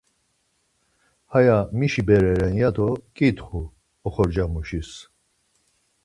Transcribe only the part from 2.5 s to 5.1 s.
ya do ǩitxu oxorcamuşis.